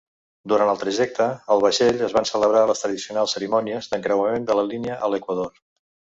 Durant 0.51 0.69
el 0.71 0.77
trajecte, 0.83 1.27
al 1.55 1.61
vaixell 1.65 2.01
es 2.07 2.15
van 2.19 2.25
celebrar 2.31 2.65
les 2.73 2.81
tradicionals 2.85 3.37
cerimònies 3.37 3.93
d'encreuament 3.93 4.49
de 4.49 4.57
la 4.63 4.67
línia 4.73 4.99
a 5.09 5.13
l'equador. 5.15 5.55